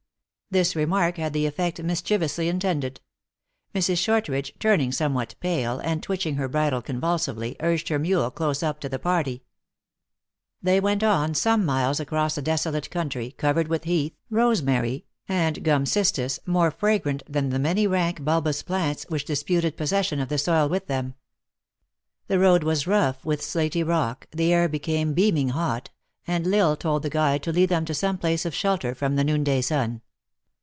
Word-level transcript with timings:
This 0.53 0.75
remark 0.75 1.15
had 1.15 1.31
the 1.31 1.45
effect 1.45 1.81
mischievously 1.81 2.49
intended. 2.49 2.99
Mrs. 3.73 3.99
Shortridge, 3.99 4.51
turning 4.59 4.91
somewhat 4.91 5.33
pale, 5.39 5.79
and 5.79 6.03
twitch 6.03 6.25
ing 6.25 6.35
her 6.35 6.49
bridle 6.49 6.81
convulsively, 6.81 7.55
urged 7.61 7.87
her 7.87 7.97
mule 7.97 8.29
close 8.29 8.61
up 8.61 8.81
to 8.81 8.89
the 8.89 8.99
party. 8.99 9.45
They 10.61 10.81
went 10.81 11.03
on 11.03 11.35
some 11.35 11.65
miles 11.65 12.01
across 12.01 12.37
a 12.37 12.41
desolate 12.41 12.89
country, 12.89 13.31
covered 13.37 13.69
with 13.69 13.85
heath, 13.85 14.13
rosemary, 14.29 15.05
and 15.25 15.63
gum 15.63 15.85
cistus, 15.85 16.37
more 16.45 16.69
fragrant 16.69 17.23
than 17.29 17.47
the 17.47 17.57
many 17.57 17.87
rank 17.87 18.21
bulbous 18.21 18.61
plants, 18.61 19.05
which 19.07 19.23
disputed 19.23 19.77
possession 19.77 20.19
of 20.19 20.27
the 20.27 20.37
soil 20.37 20.67
with 20.67 20.87
them. 20.87 21.13
The 22.27 22.39
road 22.39 22.63
was 22.65 22.85
rough 22.85 23.23
with 23.23 23.41
slaty 23.41 23.83
rock, 23.87 24.27
the 24.31 24.51
air 24.51 24.67
became 24.67 25.13
beaming 25.13 25.47
hot, 25.51 25.91
and 26.27 26.45
L 26.45 26.71
Isle 26.71 26.75
told 26.75 27.03
the 27.03 27.09
guide 27.09 27.41
to 27.43 27.53
lead 27.53 27.69
them 27.69 27.85
to 27.85 27.93
some 27.93 28.17
place 28.17 28.45
of 28.45 28.53
shelter 28.53 28.93
from 28.93 29.15
the 29.15 29.23
noon 29.23 29.45
day 29.45 29.61
sun. 29.61 30.01